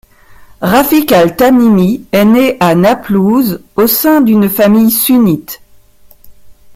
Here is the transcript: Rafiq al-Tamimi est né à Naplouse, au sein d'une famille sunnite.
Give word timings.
Rafiq 0.63 1.11
al-Tamimi 1.11 2.07
est 2.11 2.25
né 2.25 2.57
à 2.59 2.73
Naplouse, 2.73 3.61
au 3.75 3.85
sein 3.85 4.21
d'une 4.21 4.49
famille 4.49 4.89
sunnite. 4.89 5.61